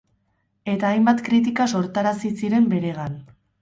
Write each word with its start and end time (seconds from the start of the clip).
Eta 0.73 0.87
hainbat 0.93 1.23
kritika 1.29 1.69
sortarazi 1.77 2.35
ziren 2.43 2.71
beregan. 2.77 3.25